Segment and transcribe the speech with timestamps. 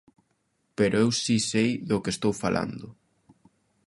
[0.77, 2.87] Pero eu si sei do que estou falando.